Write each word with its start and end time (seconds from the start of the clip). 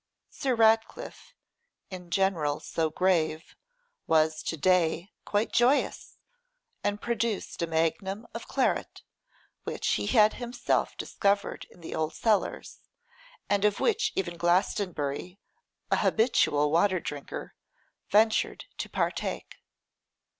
Sir 0.31 0.55
Ratcliffe, 0.55 1.35
in 1.91 2.09
general 2.09 2.59
so 2.59 2.89
grave, 2.89 3.55
was 4.07 4.41
to 4.41 4.57
day 4.57 5.11
quite 5.25 5.53
joyous, 5.53 6.17
and 6.83 6.99
produced 6.99 7.61
a 7.61 7.67
magnum 7.67 8.25
of 8.33 8.47
claret 8.47 9.03
which 9.63 9.87
he 9.89 10.07
had 10.07 10.33
himself 10.33 10.97
discovered 10.97 11.67
in 11.69 11.81
the 11.81 11.93
old 11.93 12.15
cellars, 12.15 12.79
and 13.47 13.63
of 13.63 13.79
which 13.79 14.11
even 14.15 14.37
Glastonbury, 14.37 15.39
an 15.91 15.99
habitual 15.99 16.71
water 16.71 16.99
drinker, 16.99 17.53
ventured 18.09 18.65
to 18.79 18.89
partake. 18.89 19.57